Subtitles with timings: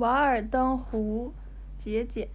[0.00, 1.34] 瓦尔登湖
[1.76, 2.28] 节俭。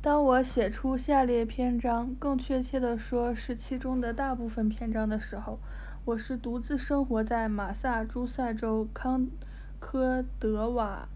[0.00, 5.58] 当我写出下列篇章，更确切地说是其中的大部分篇章的时候，
[6.06, 9.28] 我是独自生活在马萨诸塞州康
[9.78, 11.06] 科德瓦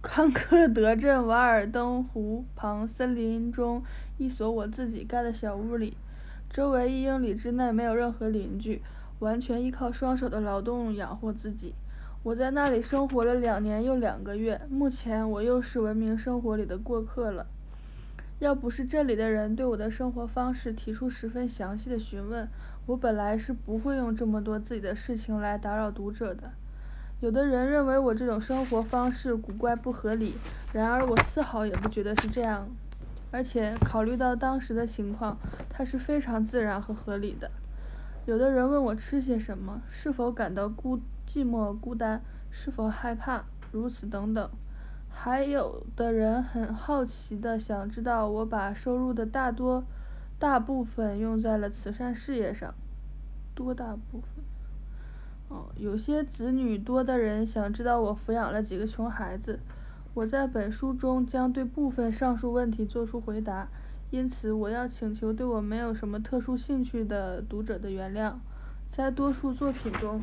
[0.00, 3.82] 康科德镇瓦尔登湖旁森林中
[4.16, 5.98] 一所我自己盖的小屋里，
[6.50, 8.80] 周围一英里之内没有任何邻居，
[9.18, 11.74] 完全依靠双手的劳动养活自己。
[12.22, 17.46] 我在那里生活了两年又两个月，目前我又是文明生活里的过客了。
[18.40, 22.46] 要不是这里的人对我的生活方式提出十分详细的询问，
[22.84, 26.50] 我本来是不会用这么多自己的事情来打扰读者的。
[27.20, 30.34] 有的人认为我这种生活方式古怪不合理，
[30.74, 32.68] 然而我丝毫也不觉得是这样，
[33.30, 35.38] 而且考虑到当时的情况，
[35.70, 37.50] 它是非常自然和合理的。
[38.26, 40.98] 有的人问我吃些什么，是否感到孤。
[41.26, 42.20] 寂寞孤单，
[42.50, 43.44] 是否害怕？
[43.70, 44.50] 如此等等。
[45.08, 49.84] 还有的人很好奇的想知道我把收入的大多
[50.40, 52.74] 大部分用在了慈善事业上。
[53.54, 54.44] 多大部分？
[55.50, 59.60] 哦，有些子女多的人想知道我抚养了几个穷孩子。
[60.14, 63.68] 我在本书中将对部分上述问题做出回答，
[64.10, 68.34] 因此我要请求对我没有什么特殊兴趣的读者的原谅。
[68.90, 70.20] 在多数作品中。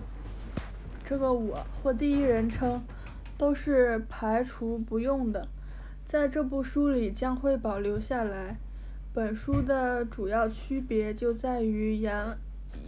[1.05, 2.83] 这个我或第一人称
[3.37, 5.47] 都是排除不用的，
[6.05, 8.57] 在这部书里将会保留下来。
[9.13, 12.37] 本书的主要区别就在于言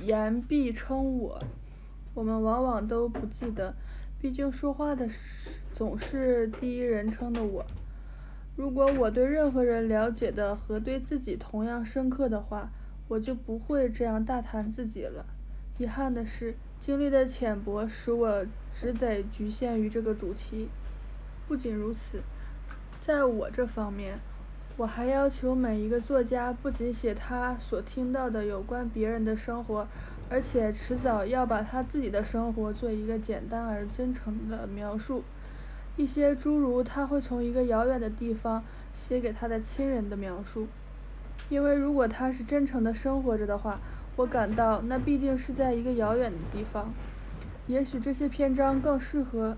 [0.01, 1.41] 言必称我，
[2.13, 3.73] 我们往往都不记得，
[4.21, 5.07] 毕竟说话的
[5.73, 7.65] 总是第一人称的我。
[8.59, 12.69] 如果我对任何人了解的和对自己同样深刻的话，
[13.07, 15.25] 我就不会这样大谈自己了。
[15.77, 16.55] 遗憾的是。
[16.81, 20.69] 经历的浅薄使我只得局限于这个主题。
[21.47, 22.21] 不仅如此，
[22.99, 24.19] 在我这方面，
[24.77, 29.87] 我还要求每一个作家不仅写他所听到的有关别人的生活，
[30.29, 35.23] 而且迟早要把他自己的生活做一个简单而真诚的描述。
[35.99, 40.67] 一些诸如他会从一个遥远的地方写给他的亲人的描述，
[41.49, 43.79] 因为如果他是真诚的生活着的话。
[44.15, 46.93] 我感到那必定是在一个遥远的地方。
[47.67, 49.55] 也许这些篇章更适合，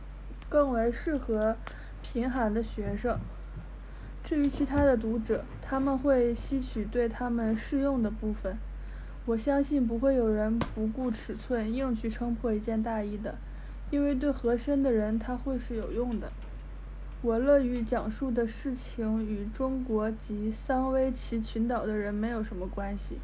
[0.49, 1.55] 更为适合
[2.03, 3.17] 贫寒的学生。
[4.23, 8.55] 至于其他的读者，他们会吸取对他们适用的部分。
[9.25, 13.39] 我相信不会有人不顾尺寸硬去撑破一件大衣的，
[13.91, 16.31] 因为对合身的人他会是有用的。
[17.21, 23.19] 我乐于讲述的事情与中国及桑威奇群岛的人没有什么关系。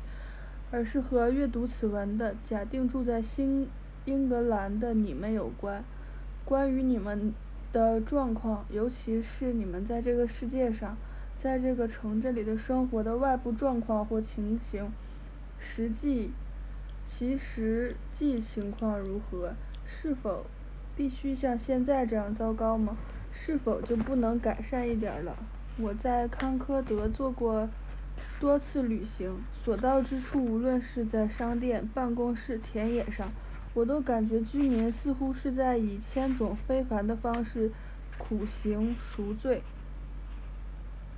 [0.70, 3.70] 而是和阅读此文的假定住在新
[4.04, 5.82] 英格兰的你们有关，
[6.44, 7.34] 关于你们
[7.72, 10.98] 的状况，尤其是你们在这个世界上，
[11.38, 14.92] 在这个城镇里的生活的外部状况或情形，
[15.58, 16.32] 实际
[17.06, 19.54] 其实际情况如何？
[19.86, 20.46] 是否
[20.98, 22.98] 必须像现在这样糟糕吗？
[23.32, 25.38] 是否就不能改善一点了？
[25.78, 27.70] 我在康科德做过。
[28.40, 33.32] 多次旅行，所到之处，无论是在商店、办公室、田野上，
[33.74, 37.72] 我都感觉居民似乎是在以千种非凡的方式
[38.20, 39.64] 苦行赎罪。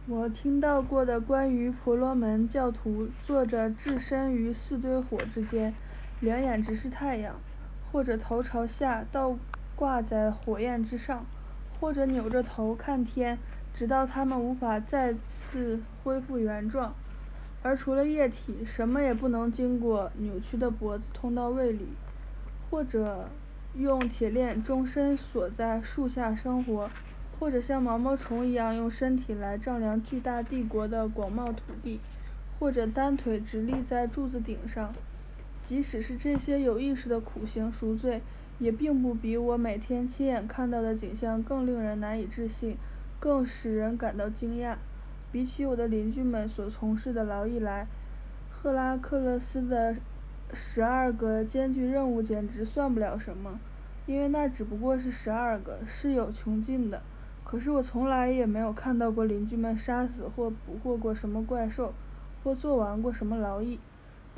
[0.07, 5.73] 我听到过的关于婆罗门教徒坐着置身于四堆火之间，
[6.21, 7.35] 两眼直视太阳，
[7.91, 9.37] 或者头朝下倒
[9.79, 11.25] 挂在火焰之上，
[11.79, 13.37] 或者扭着头看天，
[13.73, 16.93] 直到他们无法再次恢复原状。
[17.63, 21.87] 而除了液体，什么也不能经过扭曲的脖子通到胃里，
[22.69, 23.29] 或者
[23.73, 26.89] 用铁链终身锁在树下生活，
[27.39, 32.01] 或者像毛毛虫一样用身体来丈量巨大帝国的广袤土地，
[32.59, 34.93] 或者单腿直立在柱子顶上。
[35.63, 38.21] 即使是这些有意识的苦行赎罪，
[38.59, 42.77] 也并不比我每天亲眼看到的景象更令人难以置信，
[43.19, 44.75] 更使人感到惊讶。
[45.31, 47.87] 比起我的邻居们所从事的劳役来，
[48.51, 49.95] 赫拉克勒斯的
[50.53, 53.59] 十二个艰巨任务简直算不了什么，
[54.05, 57.01] 因为那只不过是十二个，是有穷尽的。
[57.43, 61.93] 可是我从来也没有看到过邻居们杀死或捕获过什么怪兽，
[62.43, 63.79] 或做完过什么劳役。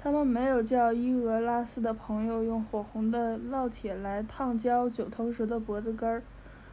[0.04, 6.24] 他们没有叫伊俄拉斯的朋友用火红的烙铁来烫焦九头蛇的脖子根儿，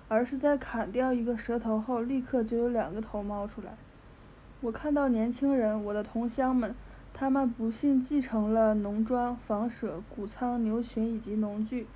[0.08, 3.72] 而是在砍掉一个蛇头后，立刻就有两个头冒出来。
[4.62, 6.74] 我看到年轻人，我的同乡们，
[7.12, 11.86] 他们不幸继承了农庄、房舍、谷仓、牛群以及农具，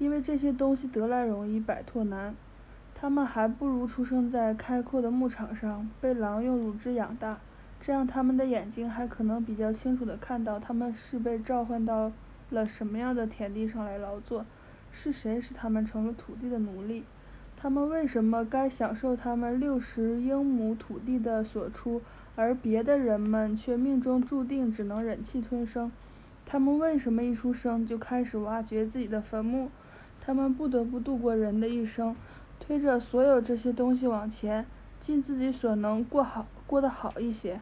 [0.00, 2.34] 因为这些东西得来容易，摆脱难。
[2.96, 7.38] 他们还不如出生在开阔的牧场上，被狼用乳汁养大，
[7.82, 12.12] 这样他们的眼睛还可能比较清楚地看到他们是被召唤到
[12.50, 14.44] 了什么样的田地上来劳作，
[14.92, 17.04] 是谁使他们成了土地的奴隶，
[17.56, 22.02] 他们为什么该享受他们六十英亩土地的所出，
[22.36, 25.90] 而别的人们却命中注定只能忍气吞声，
[26.44, 29.70] 他们为什么一出生就开始挖掘自己的坟墓，
[30.20, 32.14] 他们不得不度过人的一生。
[32.58, 34.66] 推着所有这些东西往前，
[35.00, 37.58] 尽自己所能过好，过得好一些。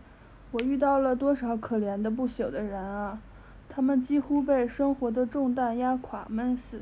[0.51, 3.21] 我遇到了多少可怜的不朽的人啊！
[3.69, 6.81] 他们几乎被生活的重担压垮、闷死，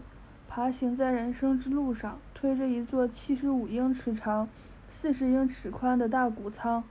[0.48, 4.48] 爬行在人生之路上，推着一座七十五英尺长、
[4.88, 6.84] 四十英尺宽的大谷仓，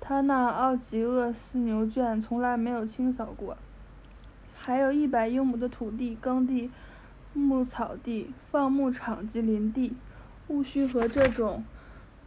[0.00, 3.58] 他那奥吉厄斯牛圈从来没有清扫过。
[4.56, 6.70] 还有一百英亩的土地、耕地、
[7.34, 9.92] 牧草地、放牧场及林地。
[10.48, 11.64] 务须和这种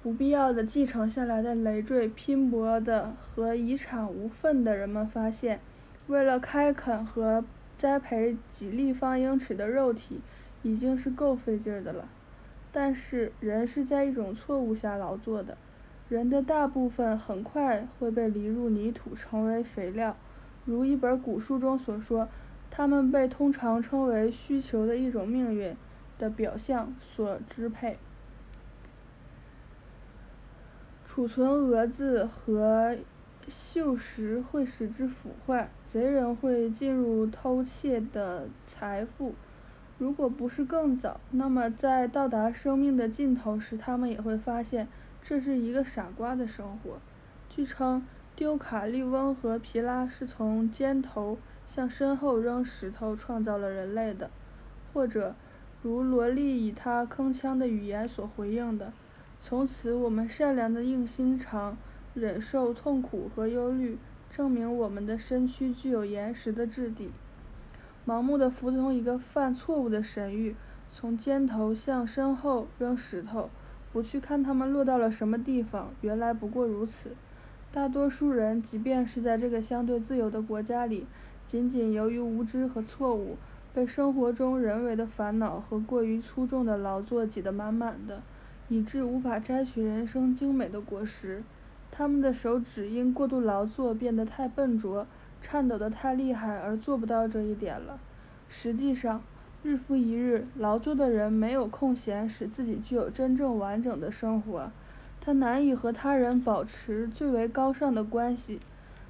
[0.07, 5.59] 不必要的继承下来的累赘拼搏的和遗产无份的人们发现，
[6.07, 7.43] 为了开垦和
[7.77, 10.21] 栽培几立方英尺的肉体，
[10.63, 12.07] 已经是够费劲的了。
[12.71, 15.57] 但是人是在一种错误下劳作的，
[16.07, 20.15] 人的大部分很快会被犁入泥土，成为肥料，
[20.63, 22.29] 如一本古书中所说，
[22.71, 25.75] 他们被通常称为需求的一种命运
[26.17, 27.97] 的表象所支配。
[31.17, 32.95] 储存蛾子和
[33.49, 39.33] 锈蚀会使之腐坏，贼人会进入偷窃的财富。
[39.97, 44.87] 如果不是更早，那么在到达生命的尽头时，他们也会发现
[45.23, 46.99] 这是一个傻瓜的生活。
[47.49, 48.05] 据称，
[48.35, 54.29] 丢卡利翁和皮拉是从肩头向身后扔石头创造了人类的，
[54.93, 55.33] 或者，
[55.81, 58.93] 如罗莉以她铿锵的语言所回应的。
[59.49, 61.77] 从此，我们善良的硬心肠
[62.13, 63.97] 忍受痛苦和忧虑，
[64.29, 67.11] 证明我们的身躯具有岩石的质地。
[68.05, 70.53] 盲目的服从一个犯错误的神谕，
[70.91, 73.49] 从肩头向身后扔石头，
[73.93, 77.15] 不去看他们落到了什么地方，原来不过如此。
[77.71, 81.07] 大多数人，即便是在这个相对自由的国家里，
[81.47, 83.37] 仅仅由于无知和错误，
[83.73, 88.21] 被生活中人为的烦恼和过于粗重的劳作挤得满满的。
[88.69, 91.41] 以致无法摘取人生精美的果实，
[91.89, 95.07] 他们的手指因过度劳作变得太笨拙，
[95.41, 97.99] 颤抖得太厉害而做不到这一点了。
[98.49, 99.21] 实际上，
[99.63, 104.69] 日复一日劳作的人没有空闲使自己具有真正完整的生活，
[105.21, 108.59] 他难以和他人保持最为高尚的关系，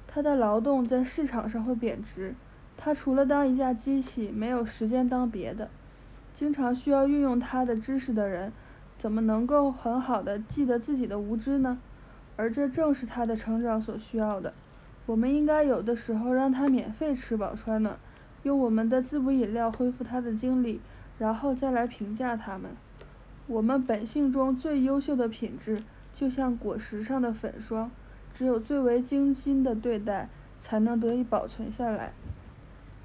[0.06, 2.34] 他的劳动在市场上会贬值，
[2.76, 5.68] 他除了当一架机器，没有时间当别的。
[6.34, 8.52] 经常需要运用他的知识的人。
[8.98, 11.78] 怎么能够很好的记得自己的无知呢？
[12.36, 14.52] 而这正是他的成长所需要的。
[15.06, 17.96] 我们应该有的时候让他免费吃饱穿暖，
[18.42, 20.80] 用我们的滋补饮料恢复他的精力，
[21.18, 22.70] 然后再来评价他们。
[23.46, 27.90] 我们本性中最优秀的品质，就像果实上的粉霜，
[28.34, 30.28] 只有最为精心的对待，
[30.60, 32.12] 才能得以保存下来。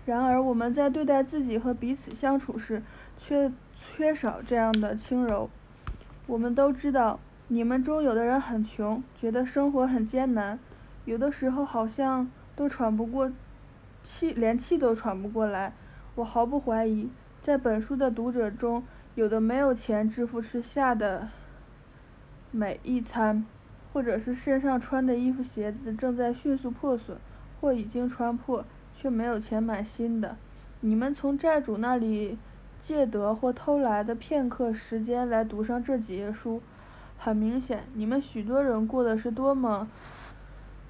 [0.05, 2.83] 然而我们在对待自己和彼此相处时，
[3.17, 5.49] 却缺少这样的轻柔。
[6.25, 10.57] 我们都知道，你们中有的人很穷，觉得生活很艰难，
[11.03, 13.29] 有的时候好像都喘不过
[14.03, 15.73] 气，连气都喘不过来。
[16.15, 17.09] 我毫不怀疑，
[17.41, 18.83] 在本书的读者中，
[19.15, 21.27] 有的没有钱支付吃下的
[22.51, 23.45] 每一餐，
[23.91, 27.17] 或者是身上穿的衣服鞋子正在迅速破损，
[27.59, 28.63] 或已经穿破，
[28.95, 30.37] 却没有钱买新的。
[30.79, 32.37] 你们从债主那里。
[32.83, 36.61] 借得或偷来的片刻时间来读上这几页书，
[37.17, 39.87] 很明显，你们许多人过的是多么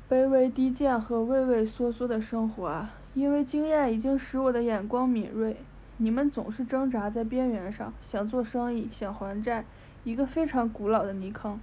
[0.10, 2.96] 卑微低贱和畏畏缩缩的生活啊！
[3.14, 5.58] 因为经验已经使我的眼光敏锐，
[5.98, 9.64] 你们总是挣扎在边缘上，想做生意，想还债，
[10.04, 11.60] 一个非常古老的泥坑，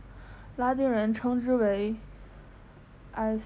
[0.55, 1.97] 拉丁人称之为
[3.17, 3.41] “as”，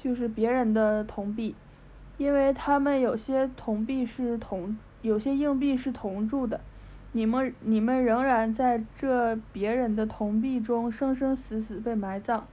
[0.00, 1.54] 就是别人的铜币。
[2.16, 6.60] 因为他们有些铜币是铜，有些硬币是铜铸的，
[7.12, 12.44] 你们你们仍然在这别人的铜币中生生死死被埋葬，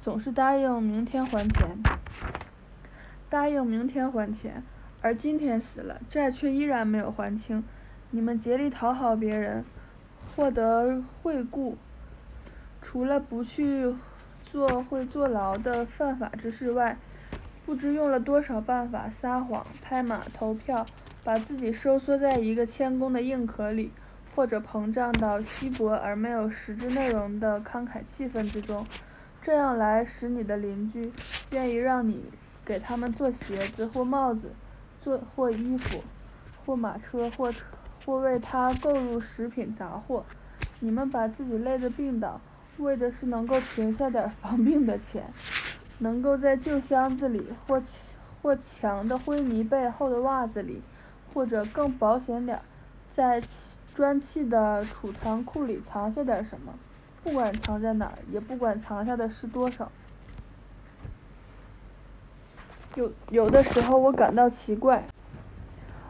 [0.00, 1.76] 总是答应明天还钱，
[3.30, 4.64] 答应明天还钱，
[5.00, 7.62] 而今天死了，债却依然没有还清，
[8.10, 9.64] 你们竭力讨好别人，
[10.34, 11.76] 获得惠顾，
[12.82, 13.94] 除了不去
[14.44, 16.96] 做会坐牢的犯法之事外。
[17.66, 20.84] 不知用了多少办法撒谎、拍马、投票，
[21.22, 23.90] 把自己收缩在一个谦恭的硬壳里，
[24.34, 28.86] 或者膨胀到稀薄而没有实质内容的慷慨气氛之中，
[29.42, 31.10] 这样来使你的邻居
[31.52, 32.24] 愿意让你
[32.64, 34.52] 给他们做鞋子或帽子，
[35.00, 36.02] 做或衣服，
[36.66, 37.60] 或马车或车，
[38.04, 40.24] 或为他购入食品杂货。
[40.80, 42.38] 你们把自己累得病倒，
[42.76, 45.24] 为的是能够存下点防病的钱，
[45.98, 47.82] 能够在旧箱子里或
[48.42, 50.82] 或墙的灰泥背后的袜子里，
[51.32, 52.60] 或者更保险点，
[53.14, 53.42] 在
[53.94, 56.74] 砖砌的储藏库里藏下点什么，
[57.22, 59.90] 不管藏在哪，也不管藏下的是多少。
[62.96, 65.04] 有有的时候我感到奇怪，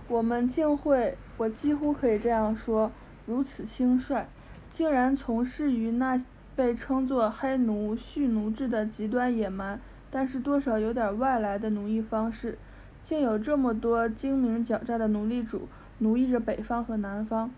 [0.08, 2.90] 我们竟会，我几乎可以这样说，
[3.26, 4.26] 如此轻率，
[4.72, 6.20] 竟然从事于那
[6.56, 9.80] 被称作黑奴蓄奴制的极端野蛮，
[10.10, 12.58] 但是多少有点外来的奴役方式，
[13.04, 15.68] 竟有这么多精明狡诈的奴隶主
[15.98, 17.50] 奴役着北方和南方。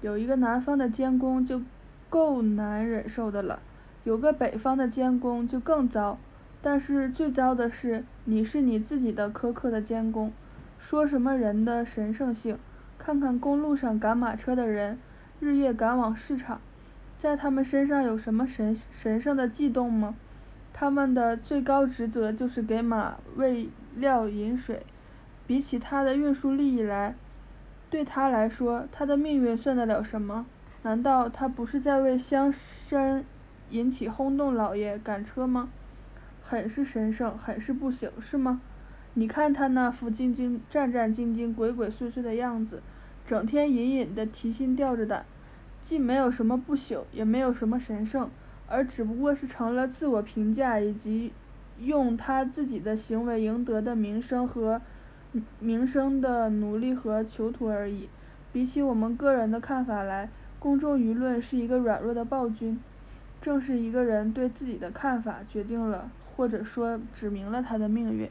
[0.00, 1.62] 有一个南方的监工就
[2.08, 3.60] 够难忍受的了，
[4.04, 6.18] 有个北方的监工就更糟。
[6.60, 10.32] 但是最糟的是，你是你自己的苛刻的监工。
[10.78, 12.58] 说什么人的神圣性？
[12.98, 14.98] 看看公路上赶马车的人，
[15.40, 16.60] 日夜赶往市场，
[17.22, 20.16] 在他们身上有什么神神圣的悸动吗？
[20.72, 24.82] 他们的最高职责就是给马喂料饮水。
[25.46, 27.14] 比起他的运输利益来，
[27.88, 30.46] 对他来说，他的命运算得了什么？
[30.82, 32.52] 难道他不是在为乡
[32.90, 33.22] 绅
[33.70, 35.68] 引起轰动老爷赶车吗？
[36.44, 38.60] 很是神圣，很是不朽，是吗？
[39.14, 42.82] 你看他那副兢兢战战兢兢、鬼鬼祟祟的样子，
[43.28, 45.24] 整天隐隐的提心吊着胆，
[45.84, 48.30] 既没有什么不朽，也没有什么神圣，
[48.68, 51.32] 而只不过是成了自我评价以及
[51.80, 54.80] 用他自己的行为赢得的名声和。
[55.60, 58.06] 名声的奴隶和囚徒而已。
[58.52, 62.78] 比起我们个人的看法来，公众舆论是一个软弱的暴君。
[63.40, 68.28] 正是一个人对自己的看法，决定了或者说指明了他的命运。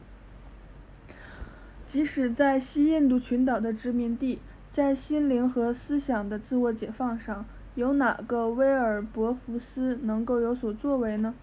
[1.87, 4.37] 即使在西印度群岛的殖民地，
[4.71, 7.43] 在心灵和思想的自我解放上，
[7.75, 11.33] 有哪个威尔伯福斯能够有所作为呢？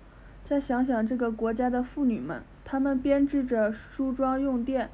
[0.45, 4.89] 再想想这个国家的妇女们，她们编织着梳妆用电。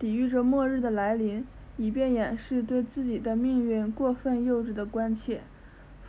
[0.00, 5.42] 抵御着末日的来临，以便掩饰对自己的命运过分幼稚的关切，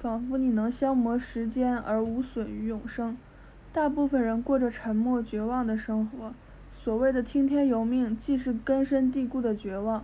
[0.02, 3.16] 仿佛你能消磨时间而无损于永生。
[3.72, 6.34] 大部分人过着沉默、绝望的生活。
[6.76, 10.04] 所谓的听天由命，既是根深蒂固的绝望。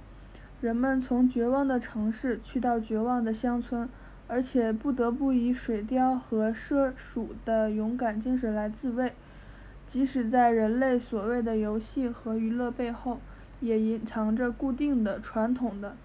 [0.64, 3.90] 人们从绝望的城市去到绝望的乡村，
[4.30, 9.12] 而且不得不以水貂和麝鼠的勇敢精神来自卫。
[9.86, 13.20] 即使在人类所谓的游戏和娱乐背后。
[13.60, 15.96] 也隐藏着固定的、传统的、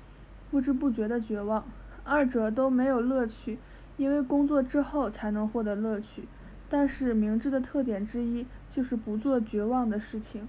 [0.49, 1.65] 不知不觉的绝望。
[2.05, 3.59] 二者都没有乐趣，
[3.97, 6.29] 因为工作之后才能获得乐趣。
[6.71, 10.47] 但是明智的特点之一就是不做绝望的事情。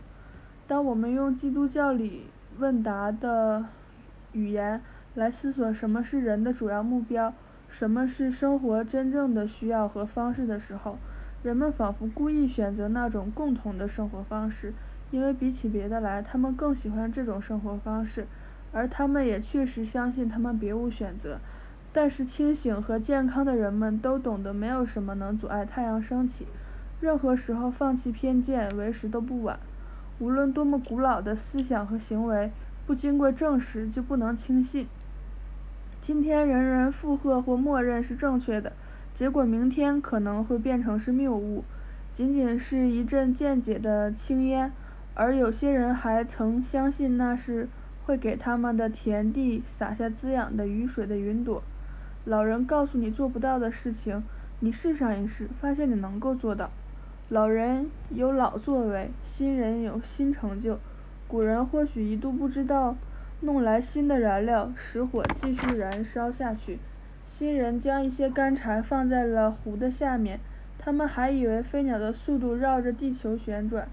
[0.68, 2.28] 当我们用基督教里
[2.60, 3.66] 问答的
[4.34, 4.82] 语言
[5.16, 7.34] 来思索什么是人的主要目标，
[7.68, 10.98] 什么是生活真正的需要和方式的时候，
[11.44, 14.74] 人们仿佛故意选择那种共同的生活方式。
[15.12, 18.28] 因为比起别的来，他们更喜欢这种生活方式，
[18.72, 21.40] 而他们也确实相信他们别无选择。
[21.92, 26.46] 但是清醒和健康的人们都懂得，没有什么能阻碍太阳升起。
[27.02, 29.58] 任何时候放弃偏见，为时都不晚。
[30.20, 32.52] 无论多么古老的思想和行为，
[32.90, 34.88] 不经过证实就不能轻信。
[36.02, 38.74] 今天人人附和或默认是正确的，
[39.14, 41.64] 结果明天可能会变成是谬误，
[42.16, 44.72] 仅仅是一阵见解的轻烟。
[45.14, 47.70] 而有些人还曾相信那是
[48.08, 51.62] 会给他们的田地洒下滋养的雨水的云朵。
[52.26, 54.24] 老人告诉你做不到的事情，
[54.62, 56.72] 你试上一试，发现你能够做到。
[57.28, 60.80] 老人有老作为，新人有新成就。
[61.30, 62.98] 古人或许一度不知道
[63.42, 66.80] 弄来新的燃料，使火继续燃烧下去。
[67.24, 70.40] 新人将一些干柴放在了壶的下面，
[70.80, 73.88] 他们还以为飞鸟的速度绕着地球旋转。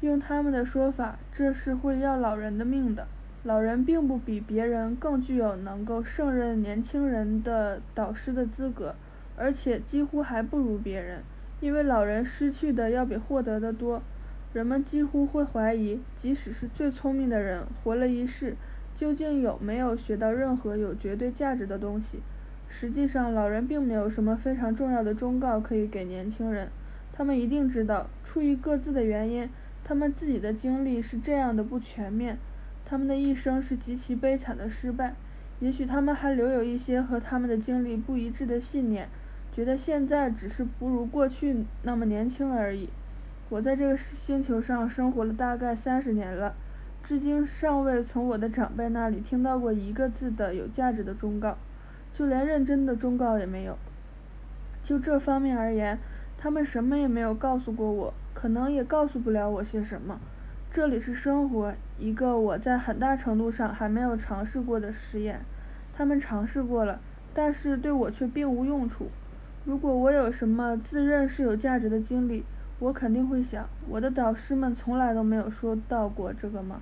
[0.00, 3.06] 用他们的说法，这是会要老人的命的。
[3.44, 8.96] 老人并不比别人更具有能够胜任年轻人的导师的资格，
[9.36, 11.22] 而且几乎还不如别人，
[11.60, 14.02] 因为老人失去的要比获得的多。
[14.52, 18.54] 人们几乎会怀疑，即使是最聪明的人，活了一世，
[18.94, 22.20] 究竟有没有学到任何有绝对价值的东西？
[22.68, 26.68] 实际上，老人并没有什么非常重要的忠告可以给年轻人。
[27.12, 29.48] 他们一定知道，出于各自的原因。
[29.84, 32.38] 他们自己的经历是这样的不全面，
[32.84, 35.14] 他们的一生是极其悲惨的失败，
[35.58, 39.08] 也许他们还留有一些和他们的经历不一致的信念，
[39.52, 42.88] 觉得现在只是不如过去那么年轻而已。
[43.52, 46.54] 我在这个星球上生活了大概三十年了，
[47.04, 51.58] 至今尚未从我的长辈那里听到过一个字的有价值的忠告，
[52.14, 53.76] 就连认真的忠告也没有。
[54.82, 55.98] 就这方面而言，
[56.38, 60.18] 他们什么也没有告诉过我，可能也告诉不了我些什么。
[60.70, 65.42] 这里是生活，一个我在很大程度上还没有尝试过的实验。
[65.94, 67.00] 他们尝试过了，
[67.34, 69.08] 但是对我却并无用处。
[69.66, 72.46] 如果我有什么自认是有价值的经历，
[72.82, 76.80] 我肯定会想，我的导师们从来都没有说到过这个吗？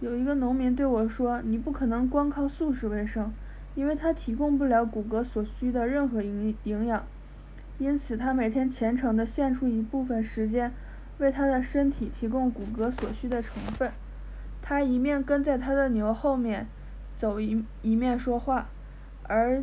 [0.00, 3.32] 有一个农民对我说：“你不可能光靠素食为生，
[3.76, 7.04] 因为它提供不了骨骼所需的任何营营养。
[7.78, 10.72] 因此，他每天虔诚地献出一部分时间，
[11.18, 13.92] 为他的身体提供骨骼所需的成分。
[14.60, 16.66] 他一面跟在他的牛后面
[17.16, 18.66] 走，一一面说话。
[19.22, 19.62] 而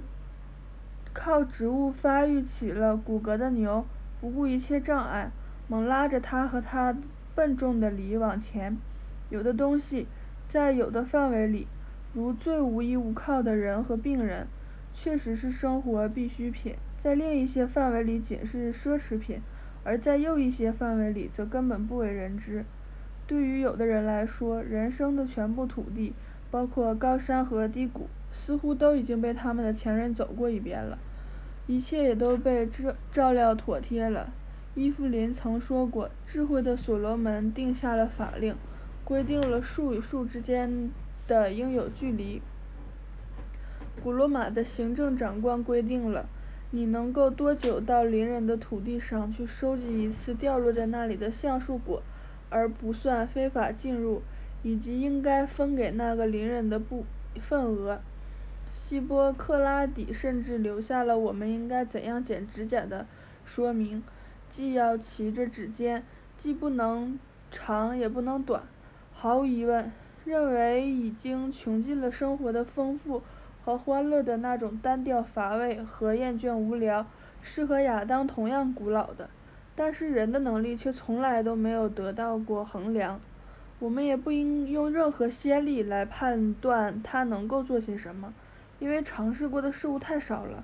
[1.12, 3.85] 靠植物发育起了骨骼的牛。”
[4.23, 5.29] 不顾一切障碍，
[5.67, 6.95] 猛拉着他和他
[7.35, 8.77] 笨重的犁往前。
[9.29, 10.07] 有的东西，
[10.47, 11.67] 在有的范围里，
[12.13, 14.47] 如最无依无靠的人和病人，
[14.93, 19.39] 确实是生活必需品；在另一些范围里，仅是奢侈品；
[19.83, 22.63] 而在又一些范围里，则根本不为人知。
[23.27, 26.13] 对于有的人来说，人生的全部土地，
[26.49, 30.97] 包括高山和低谷，似乎都已经被他们的前人走过一遍了。
[31.65, 34.34] 一切也都被照照料妥帖了。
[34.75, 38.55] 伊芙琳曾说过：“智慧的所罗门定下了法令，
[39.03, 40.89] 规定了树与树之间
[41.27, 42.41] 的应有距离。”
[44.03, 46.25] 古罗马的行政长官规定了
[46.72, 52.01] ：“你能够多久到邻人的土地上去收集一次掉落在那里的橡树果，
[52.50, 54.24] 而不算非法进入，
[54.63, 57.05] 以及应该分给那个邻人的部
[57.39, 58.01] 份额。”
[58.73, 63.05] 希波克拉底甚至留下了我们应该怎样剪指甲的
[63.45, 64.03] 说明：
[64.49, 66.03] 既要齐着指尖，
[66.38, 67.17] 既不能
[67.51, 68.63] 长也不能短。
[69.13, 69.91] 毫无疑问，
[70.25, 73.21] 认为已经穷尽了生活的丰富
[73.63, 77.05] 和欢乐的那种单调乏味和厌倦无聊，
[77.41, 79.29] 是和亚当同样古老的。
[79.75, 83.19] 但是人的能力却从来都没有得到过衡量。
[83.79, 88.33] 我们也不应用任何先例来判断他能够做些什么。
[88.84, 90.62] 因为尝试过的事物太少了，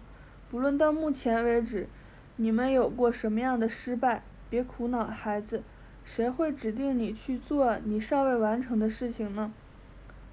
[0.51, 1.87] 不论到目前为止，
[2.35, 5.63] 你们有过什么样的失败，别苦恼，孩子，
[6.03, 9.53] 谁会指定你去做你尚未完成的事情呢？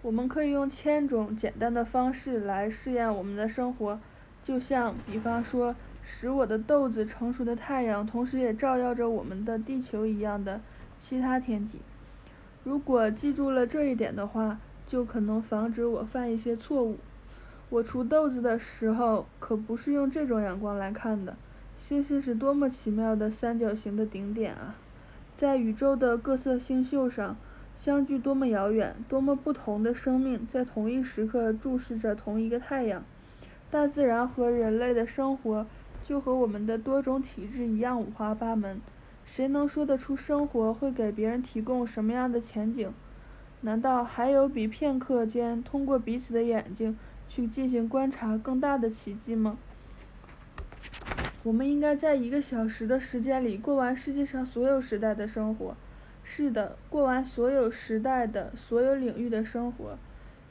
[0.03, 4.01] 我们可以用千种简单的方式来试验我们的生活，
[4.43, 10.61] 就像，比方说，使我的豆子成熟的太阳，同时也照耀着我们的地球一样的
[10.99, 11.79] 其他天体。
[12.65, 16.99] 如果记住了这一点的话，就可能防止我犯一些错误。
[17.69, 21.37] 我锄豆子的时候，可不是用这种眼光来看的。
[21.79, 24.77] 星星是多么奇妙的三角形的顶点啊！
[25.37, 27.37] 在宇宙的各色星宿上，
[27.77, 33.05] 相距多么遥远，多么不同的生命在同一时刻注视着同一个太阳。
[33.69, 35.67] 大自然和人类的生活，
[36.05, 38.81] 就和我们的多种体质一样五花八门。
[39.25, 42.93] 谁能说得出生活会给别人提供什么样的前景？
[43.63, 46.97] 难道还有比片刻间通过彼此的眼睛？
[47.29, 49.59] 去进行观察更大的奇迹吗？
[51.43, 55.77] 我们应该在一个小时的时间里过完世界上所有时代的生活。
[56.25, 59.97] 是的，过完所有时代的所有领域的生活。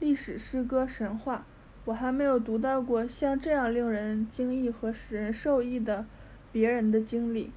[0.00, 1.44] 历史、诗歌、神话，
[1.84, 6.06] 我还没有读到过像这样令人惊异和使人受益的
[6.50, 7.50] 别人的经历。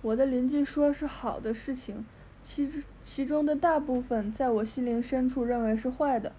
[0.00, 2.04] 我的邻居说是好的事情，
[2.42, 2.68] 其
[3.04, 6.32] 其中的大部分在我心灵深处认为是坏的。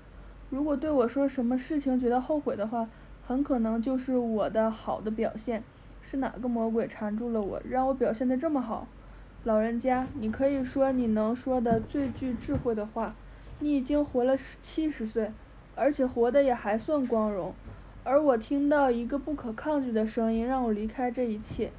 [0.54, 2.88] 如果对我说什么事情觉得后悔的话，
[3.26, 5.64] 很可能就是我的好的表现。
[6.04, 8.86] 是哪个魔鬼缠住了我，让我表现得这么好？
[9.46, 13.16] 老人家，你可以说你能说的最具智慧的话。
[13.62, 15.32] 你已经活了七十岁，
[15.74, 17.56] 而且活得也还算光荣。
[18.04, 21.72] 而我听到一个不可抗拒的声音，让我离开这一切。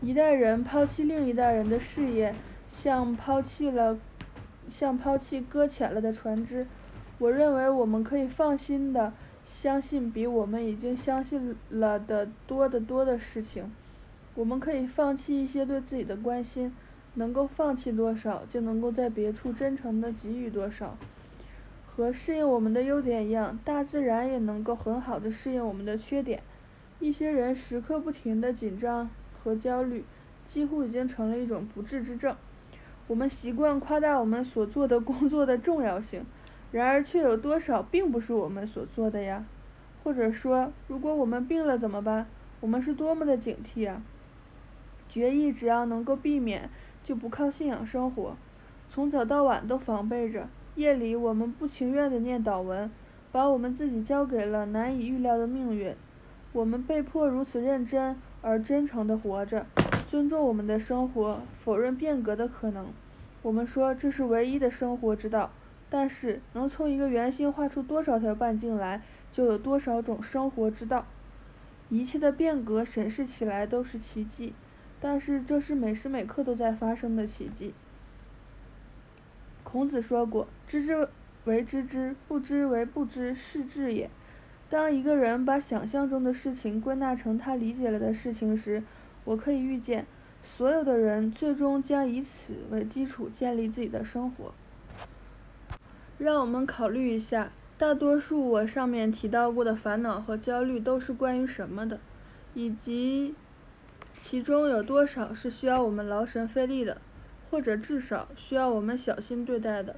[0.00, 2.34] 一代人抛弃另一代人的事业，
[2.66, 3.98] 像抛弃了，
[4.70, 6.66] 像抛弃搁浅了的船只。
[7.18, 9.12] 我认为我们可以放心的
[9.46, 13.72] 相信比我们已经相信了的多得多的事情。
[14.34, 16.74] 我们可以放弃一些对自己的关心，
[17.14, 20.96] 能够放弃多少，就能够在别处真诚的给予多少。
[21.86, 26.42] 和适应我们的优点一样，大自然也能够很好的适应我们的缺点。
[27.00, 29.08] 一些人时刻不停的紧张
[29.42, 30.04] 和焦虑，
[30.46, 32.36] 几乎已经成了一种不治之症。
[33.06, 36.26] 我们习惯夸大我们所做的工作的重要性。
[36.72, 39.44] 然而，却有多少并不是我们所做的呀？
[40.02, 42.26] 或者说，如果我们病了怎么办？
[42.60, 44.02] 我们是多么的警惕啊！
[45.08, 46.70] 决议只要能够避免，
[47.04, 48.36] 就不靠信仰生活，
[48.90, 50.48] 从早到晚都防备着。
[50.74, 52.90] 夜里我们不情愿地念祷文，
[53.32, 55.94] 把我们自己交给了难以预料的命运。
[56.52, 59.66] 我们被迫如此认真而真诚地活着，
[60.08, 62.86] 尊重我们的生活，否认变革的可能。
[63.42, 65.50] 我们说这是唯一的生活之道，
[65.88, 69.02] 但是能从一个圆心画出多少条半径来？
[69.32, 71.04] 就有多少种生活之道，
[71.90, 74.54] 一切的变革审视起来都是奇迹，
[74.98, 77.74] 但是这是每时每刻都在发生的奇迹。
[79.62, 81.08] 孔子说过：“知之
[81.44, 84.08] 为知之，不知为不知，是知也。”
[84.70, 88.82] 当一个人把想象中的事情归纳成他理解了的事情时，
[89.24, 90.06] 我可以预见，
[90.42, 94.54] 所有的人最终将以此为基础建立自己的生活。
[96.18, 97.52] 让我们考虑一下。
[97.78, 102.00] 大多数我上面提到过的烦恼和焦虑都是关于什么的，
[102.54, 103.34] 以及
[104.16, 106.96] 其中有多少是需要我们劳神费力的，
[107.50, 109.96] 或者至少需要我们小心对待的。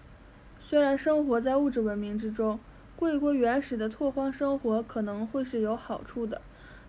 [0.61, 2.59] 虽然生活在物质文明之中，
[2.97, 6.43] 过一过原始的拓荒生活可能会是有好处的，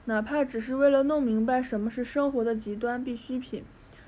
[0.05, 3.63] 哪怕只是为了弄明白什么是生活的极端必需品，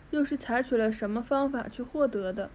[0.10, 2.49] 又是采取了什么方法去获得的，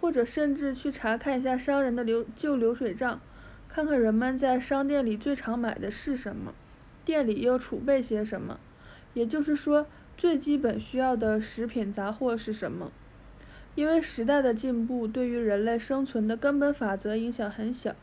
[0.00, 3.20] 或者甚至去查看一下商人的流旧流水账。
[3.68, 6.54] 看看人们在商店里最常买的是什么，
[7.04, 8.58] 店里又储备些什么，
[9.12, 12.90] 也就是说，最基本需要的食品杂货是什么？
[13.74, 17.94] 因为时代的进步对于人类生存的根本法则影响很小，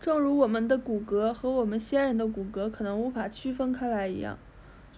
[0.00, 4.36] 正如我们的骨骼和我们先人的骨骼可能无法区分开来一样。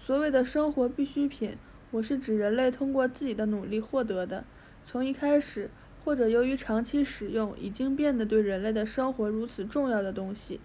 [0.03, 1.59] 所谓的生活必需品，
[1.91, 4.45] 我是指人类通过自己的努力获得的，
[4.87, 5.69] 从一开始。
[6.05, 10.61] 或者由于长期使用，已经变得对人类的生活如此重要的东西，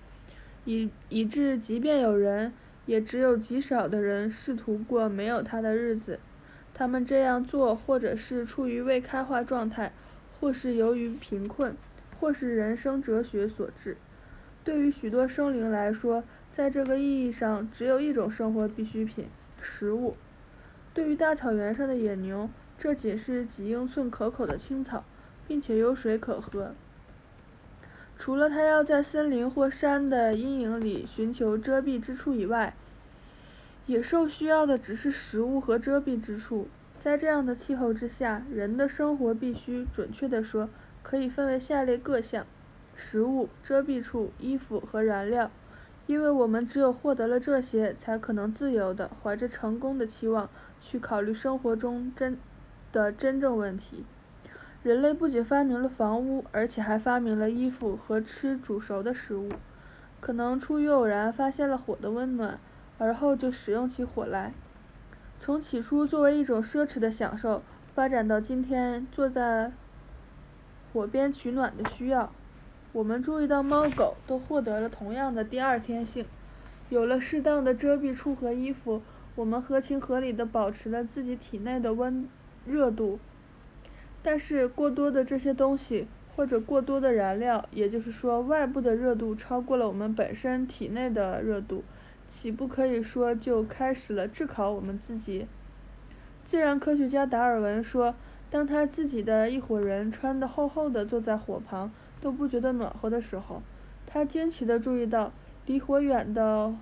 [0.63, 2.53] 以以致即便有人，
[2.85, 6.19] 也只有极少的人试图过没有它的日子。
[6.73, 9.91] 他们这样做，或者是处于未开化状态，
[10.39, 11.75] 或是由于贫困，
[12.19, 13.97] 或是人生哲学所致。
[14.63, 19.27] 对于许多生灵来说，在这个意义上，只有一种生活必需品——
[19.61, 20.15] 食物。
[20.93, 25.03] 对于大草原上的野牛，这仅是几英寸可口的青草。
[25.47, 26.73] 并且有水可喝。
[28.17, 32.73] 除了它要在森林或山的阴影里寻求遮蔽之处以外，
[33.87, 36.67] 野兽需要的只是食物和遮蔽之处。
[36.99, 40.69] 在这样的气候之下，人的生活必须，准确地说，
[41.03, 42.47] 可以分为下列各项：
[42.95, 45.51] 食物、遮蔽处、衣服和燃料。
[46.07, 50.49] 因为我们只有获得了这些，才可能自由的、怀着成功的期望
[50.81, 52.37] 去考虑生活中真
[52.91, 54.05] 的真正问题。
[54.85, 59.49] 人类不仅发明了房屋，而且还发明了衣服和吃煮熟的食物。
[60.19, 62.59] 可能出于偶然发现了火的温暖，
[62.99, 64.53] 而后就使用起火来。
[65.39, 67.63] 从起初作为一种奢侈的享受，
[67.95, 69.71] 发展到今天坐在
[70.93, 72.31] 火边取暖的需要。
[72.93, 76.27] 我们注意到猫狗都获得了同样的第二天性。
[76.89, 79.01] 有了适当的遮蔽处和衣服，
[79.33, 82.29] 我们合情合理地保持了自己体内的温
[82.67, 83.17] 热度。
[84.27, 91.83] 但是过多的这些东西，或者过多的燃料，也就是说外部的热度超过了我们本身体内的热度，
[92.27, 95.45] 岂不可以说就开始了炙烤我们自己？
[96.43, 98.15] 自然科学家达尔文说，
[98.49, 103.61] 当他自己的一伙人穿得厚厚的坐在火旁都不觉得暖和的时候，
[104.07, 105.31] 他惊奇地注意到，
[105.67, 106.73] 离火远的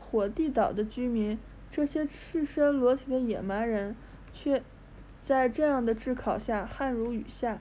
[0.00, 1.38] 火地岛的居民，
[1.70, 3.94] 这些赤身裸体的野蛮人，
[4.32, 4.60] 却。
[5.28, 7.58] 在这样的炙烤下，汗如雨下。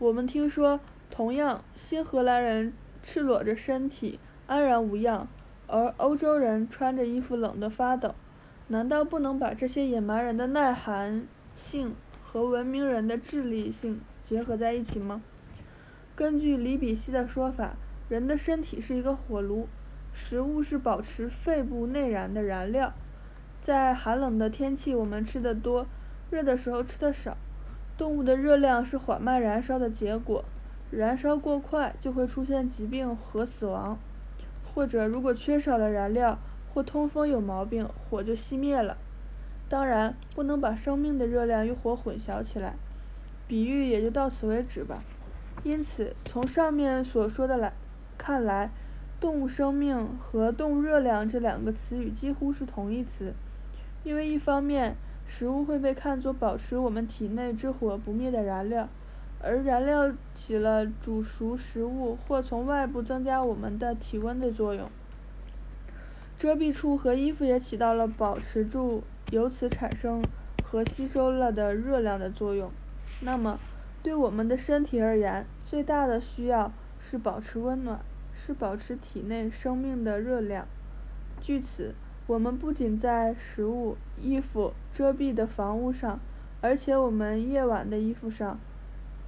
[0.00, 5.28] 我们听说，同样，新荷兰人赤裸着身体，安然无恙，
[5.68, 8.16] 而欧洲人穿着衣服冷得发抖。
[8.66, 15.22] 难道不能把这些野蛮人的耐寒性和文明人的智力性结合在一起吗？
[16.16, 17.76] 根据里比希的说法，
[18.08, 19.68] 人的身体是一个火炉，
[20.12, 22.92] 食物是保持肺部内燃的燃料。
[23.62, 25.86] 在寒冷的天气，我们吃得多。
[26.28, 27.36] 热的时候吃的少，
[27.96, 30.44] 动物的热量是缓慢燃烧的结果，
[30.90, 33.96] 燃烧过快就会出现疾病和死亡，
[34.74, 36.36] 或者如果缺少了燃料
[36.74, 38.98] 或通风有毛病，火就熄灭了。
[39.68, 42.74] 当然，不能把生命的热量与火混淆起来，
[43.46, 45.04] 比喻也就到此为止吧。
[45.62, 47.72] 因此，从上面所说的来
[48.18, 48.70] 看来，
[49.20, 53.32] 动物生命和动物热量这两个词语几乎是同义词，
[54.02, 54.96] 因为一方面。
[55.28, 58.88] 食物会被看作保持我们体内之火不灭的燃料，
[59.42, 64.88] 而燃料起了煮熟食物或从外部增加我们的体温的作用。
[66.38, 70.22] 遮蔽处和衣服也起到了保持住由此产生
[70.62, 72.70] 和吸收了的热量的作用。
[73.20, 73.58] 那么，
[74.02, 78.00] 对我们的身体而言，最大的需要是保持温暖，
[78.34, 80.66] 是保持体内生命的热量。
[81.40, 81.94] 据此，
[82.26, 86.18] 我们不仅在食物、衣服、遮蔽的房屋上，
[86.60, 88.58] 而且我们夜晚的衣服上、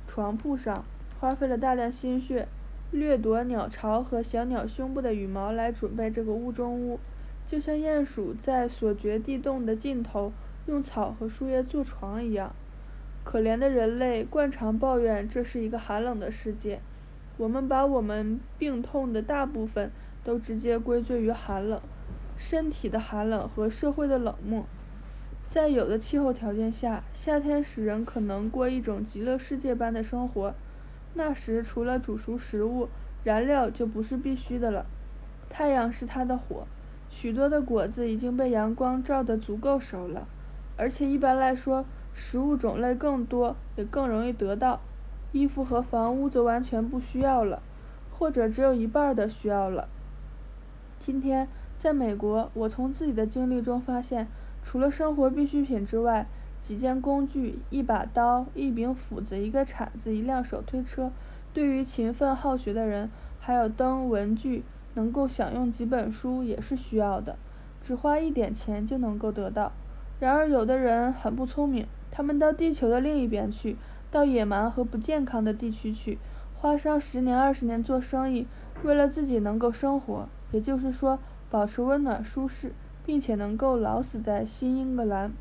[0.08, 0.84] 床铺上，
[1.20, 2.48] 花费了大量心血，
[2.90, 6.98] 掠夺鸟巢和小鸟胸部的羽毛来准备这个屋中屋，
[7.46, 10.32] 就像鼹鼠在所掘地洞的尽头
[10.66, 12.52] 用草和树叶做床一样。
[13.22, 16.80] 可怜的人类惯常抱怨这是一个寒冷的世界，
[17.36, 19.92] 我们把我们病痛的大部分
[20.24, 21.80] 都直接归罪于寒冷，
[22.38, 24.64] 身体的寒冷和社会的冷漠。
[25.50, 30.54] 在有的气候条件下，夏天使人可能过一种极乐世界般的生活，
[31.14, 32.88] 那时除了煮熟食物，
[33.24, 34.86] 燃料就不是必须的了。
[35.50, 36.66] 太阳是它的火，
[37.10, 40.26] 许多的果子已经被阳光照得足够熟了，
[40.76, 41.84] 而且一般来说。
[42.20, 44.80] 食物种类更多，也更容易得到。
[45.30, 47.62] 衣服和房屋则完全不需要了，
[48.10, 49.88] 或者只有一半的需要了。
[50.98, 51.46] 今天，
[51.78, 54.26] 在美国，我从自己的经历中发现，
[54.64, 56.26] 除了生活必需品之外，
[56.60, 61.12] 几件工具、一把刀、一柄斧子、一个铲子、一辆手推车，
[61.54, 64.64] 对于勤奋好学的人，还有灯、文具，
[64.94, 67.36] 能够享用几本书也是需要的，
[67.80, 69.70] 只花一点钱就能够得到。
[70.18, 71.86] 然而，有的人很不聪明。
[72.10, 73.76] 他们到地球的另一边去，
[74.10, 76.18] 到野蛮和不健康的地区去，
[76.56, 78.48] 花上十年二十年做生意，
[78.82, 82.72] 为了自己能够生活，也就是说保持温暖舒适，
[83.04, 85.32] 并且能够老死在新英格兰。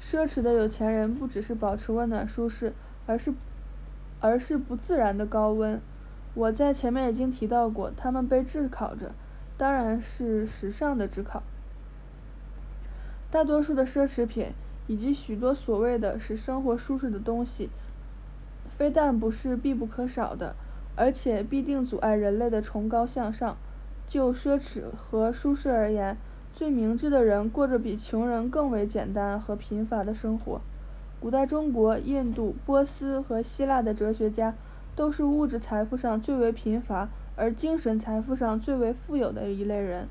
[0.00, 2.72] 奢侈的有钱人不只是保持温暖舒适，
[3.06, 3.32] 而是，
[4.20, 5.80] 而是不自然的高温。
[6.34, 9.12] 我在前面已经提到过，他们被炙烤着，
[9.56, 11.42] 当然是时尚的炙烤。
[13.30, 14.52] 大多数的奢侈品。
[14.88, 17.70] 以及许多所谓的使生活舒适的东西，
[18.76, 20.56] 非但不是必不可少的，
[20.96, 23.56] 而且必定阻碍人类的崇高向上。
[24.12, 26.18] 就奢侈和舒适而言，
[26.52, 30.60] 最明智的人过着比穷人更为简单和贫乏的生活。
[31.18, 34.52] 古代中国、印度、波斯和希腊的哲学家，
[34.94, 40.06] 都是物质财富上最为贫乏，而精神财富上最为富有的一类人。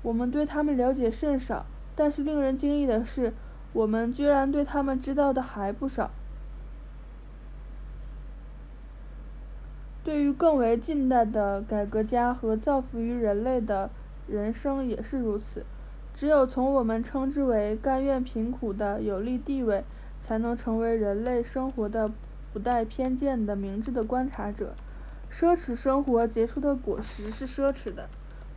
[0.00, 3.34] 我们对他们了解甚少，但是令人惊异的是。
[3.74, 6.10] 我们居然对他们知道的还不少。
[10.04, 13.88] 对于更为近代的改革家和造福于人类的
[14.26, 15.64] 人生也是如此。
[16.14, 19.84] 只有从我们称之为甘愿贫苦的有利地位，
[20.20, 22.10] 才能成为人类生活的
[22.52, 24.74] 不带偏见的明智的观察者。
[25.32, 28.08] 奢侈生活结出的果实是奢侈的，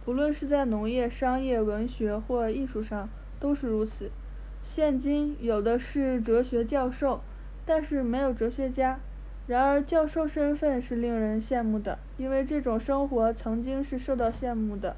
[0.03, 3.07] 不论是在农业、商业、文学或艺术上，
[3.39, 4.11] 都是如此。
[4.61, 7.21] 现今有的是哲学教授，
[7.65, 8.99] 但是没有哲学家。
[9.47, 14.95] 然而教授身份是令人羡慕的，因为这种生活曾经是受到羡慕的。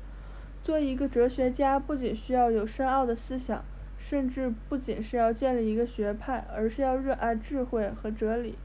[0.63, 3.63] 做一个哲学家不仅需要有深奥的思想，
[3.97, 8.55] 甚至不仅是要建立一个学派，而是要热爱智慧和哲理，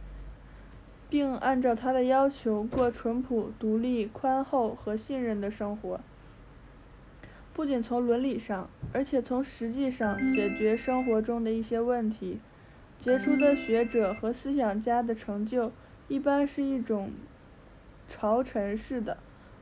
[1.08, 6.00] 并按照他的要求过淳朴、独立、宽厚和信任的生活。
[7.52, 12.38] 不仅从伦理上，而且从实际上解决生活中的一些问题。
[13.02, 15.72] 杰出的学者和思想家的成就，
[16.06, 17.10] 一般是一种
[18.08, 19.16] 朝臣式的，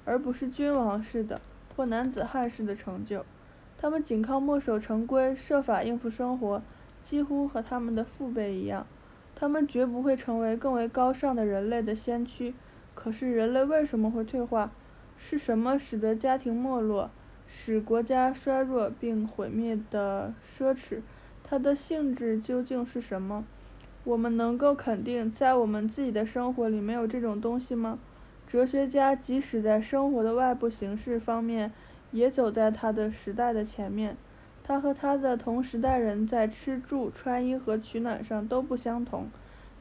[0.04, 1.40] 而不是君王式的
[1.74, 3.24] 或男子汉式的成就。
[3.80, 6.62] 他们仅靠墨守成规，设法应付生活，
[7.02, 8.86] 几乎和他们的父辈一样。
[9.34, 12.52] 他们绝不会成为更为高尚的人类的先驱。
[12.94, 14.70] 可是人类为什么会退化？
[15.16, 17.10] 是什么使得家庭没落？
[17.48, 21.00] 使国家衰弱并毁灭的奢侈，
[21.50, 23.44] 它的性质究竟是什么？
[24.04, 27.98] 我们能够肯定，在我们自己的生活里没有这种东西吗？
[28.46, 31.72] 哲学家即使在生活的外部形式方面，
[32.12, 34.16] 也走在他的时代的前面。
[34.62, 39.28] 他和他的同时代人在吃住穿衣和取暖上都不相同。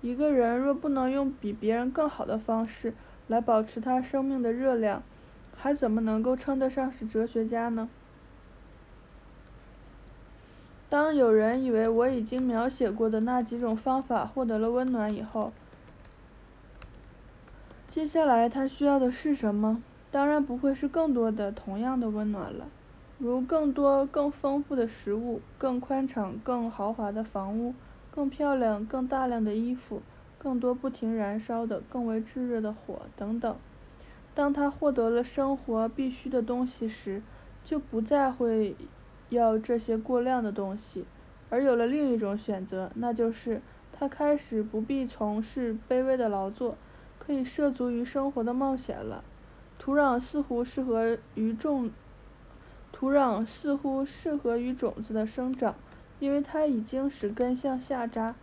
[0.01, 2.95] 一个人若不能用比别人更好的方式
[3.27, 5.03] 来保持他生命的热量，
[5.55, 7.87] 还怎么能够称得上是哲学家呢？
[10.89, 15.53] 当有人以为我已经描写过的那几种方法获得了温暖以后，
[17.89, 19.83] 接下来他需要的是什么？
[20.11, 22.65] 当然不会是更多的同样的温暖了，
[23.19, 27.75] 如更多更丰富的食物、更宽敞、更豪华的房屋、
[28.09, 30.01] 更漂亮、更大量的衣服、
[30.39, 33.55] 更多不停燃烧的、更为炙热的火等等。
[34.33, 37.21] 当他获得了生活必需的东西时，
[37.63, 38.75] 就不再会
[39.29, 41.05] 要这些过量的东西，
[41.49, 43.61] 而有了另一种选择，那就是
[43.91, 46.77] 他开始不必从事卑微的劳作，
[47.17, 49.23] 可以涉足于生活的冒险了。
[49.77, 51.91] 土壤似乎适合于种，
[52.91, 55.75] 土壤似乎适合于种子的生长，
[56.19, 58.35] 因为它已经使根向下扎。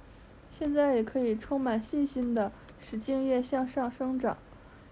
[0.50, 4.38] 现在也可以充满信心的使茎叶向上生长。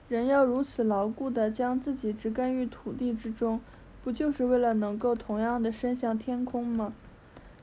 [0.09, 3.59] 人要如此牢固地将自己植根于土地之中，
[4.05, 6.93] 不就是为了能够同样的伸向天空吗？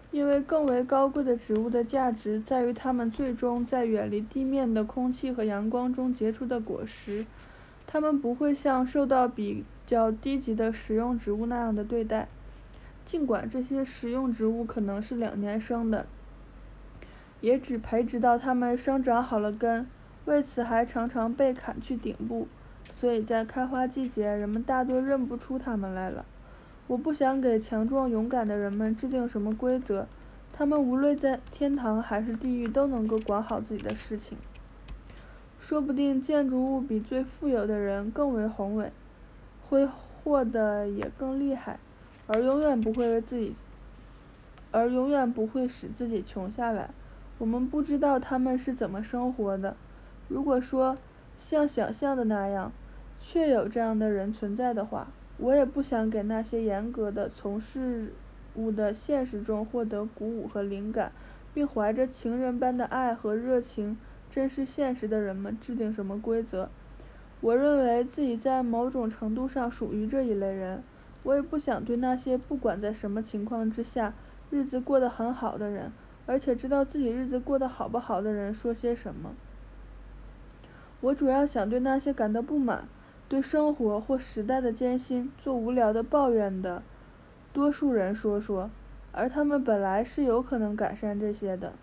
[0.09, 7.27] 因为更为高贵的植物的价值在于它们最终在远离地面的空气和阳光中结出的果实。
[7.85, 12.27] 它们不会像受到比较低级的食用植物那样的对待，
[13.05, 16.07] 尽管这些食用植物可能是两年生的，
[17.39, 19.85] 也只培植到它们生长好了根，
[20.25, 22.47] 为此还常常被砍去顶部，
[22.99, 26.25] 所以在开花季节，人们大多认不出它们来了。
[26.87, 30.07] 我不想给强壮勇敢的人们制定什么规则，
[30.51, 34.37] 他们无论在天堂还是地狱都能够管好自己的事情。
[35.59, 38.91] 说不定建筑物比最富有的人更为宏伟，
[39.69, 41.79] 挥霍的也更厉害，
[42.27, 43.55] 而永远不会为自己，
[44.71, 46.89] 而永远不会使自己穷下来。
[47.37, 49.77] 我们不知道他们是怎么生活的。
[50.27, 50.97] 如果说
[51.49, 52.71] 像想象的那样，
[53.19, 58.13] 确有这样的人存在的话，我也不想给那些严格的从事
[58.55, 61.11] 物的现实中获得鼓舞和灵感，
[61.53, 63.97] 并怀着情人般的爱和热情。
[64.29, 66.69] 珍视现实的人们制定什么规则？
[67.41, 70.81] 我认为自己在某种程度上属于这一类人。
[71.23, 74.13] 我也不想对那些不管在什么情况之下
[74.49, 75.91] 日子过得很好的人，
[76.25, 79.35] 而且知道自己日子过得好不好的人说些什么。
[81.01, 82.87] 我主要想对那些感到不满、
[83.27, 86.83] 对生活或时代的艰辛做无聊的抱怨的
[87.51, 88.69] 多数人说说，
[89.11, 91.73] 而他们本来是有可能改善这些的。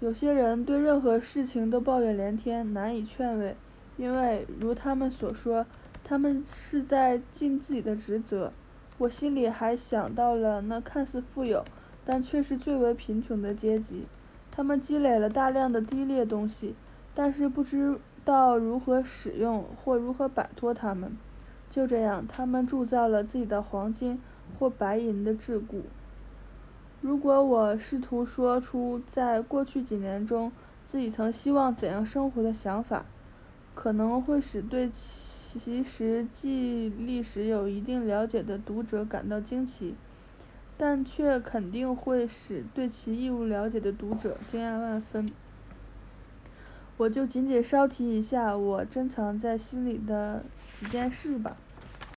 [0.00, 3.54] 有些人对任何事情都抱怨连天，难以劝慰，
[3.96, 5.64] 因为如他们所说，
[6.02, 8.52] 他们是在尽自己的职责。
[8.98, 11.64] 我心里还想到了那看似富有，
[12.04, 14.06] 但却是最为贫穷的阶级，
[14.50, 16.74] 他们积累了大量的低劣东西，
[17.14, 21.16] 但是不知到如何使用或如何摆脱它们。
[21.70, 24.20] 就这样，他们铸造了自己的黄金
[24.58, 25.82] 或白银的桎梏。
[27.00, 30.52] 如果我试图说出在过去几年中
[30.86, 33.04] 自己曾希望怎样生活的想法，
[33.74, 39.94] 可能会使对其实际历史有一定了解的读者感到惊奇，
[40.76, 45.28] 但却肯定会使对其一无了解的读者惊讶万分。
[46.96, 51.61] 我就仅仅稍提一下我珍藏在心里的几件事吧。